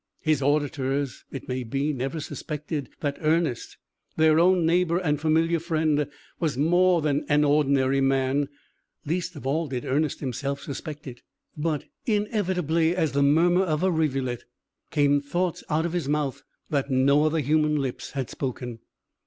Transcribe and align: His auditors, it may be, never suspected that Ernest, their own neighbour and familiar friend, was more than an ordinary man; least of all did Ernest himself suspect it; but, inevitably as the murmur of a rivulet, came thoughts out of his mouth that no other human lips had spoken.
His 0.21 0.41
auditors, 0.41 1.25
it 1.31 1.47
may 1.47 1.61
be, 1.63 1.93
never 1.93 2.19
suspected 2.19 2.89
that 3.01 3.17
Ernest, 3.21 3.77
their 4.17 4.39
own 4.39 4.65
neighbour 4.65 4.97
and 4.97 5.21
familiar 5.21 5.59
friend, 5.59 6.09
was 6.39 6.57
more 6.57 7.03
than 7.03 7.23
an 7.29 7.43
ordinary 7.43 8.01
man; 8.01 8.49
least 9.05 9.35
of 9.35 9.45
all 9.45 9.67
did 9.67 9.85
Ernest 9.85 10.19
himself 10.19 10.59
suspect 10.61 11.05
it; 11.05 11.21
but, 11.55 11.83
inevitably 12.07 12.95
as 12.95 13.11
the 13.11 13.21
murmur 13.21 13.61
of 13.61 13.83
a 13.83 13.91
rivulet, 13.91 14.43
came 14.89 15.21
thoughts 15.21 15.63
out 15.69 15.85
of 15.85 15.93
his 15.93 16.09
mouth 16.09 16.41
that 16.71 16.89
no 16.89 17.23
other 17.25 17.37
human 17.37 17.75
lips 17.75 18.13
had 18.13 18.27
spoken. 18.27 18.79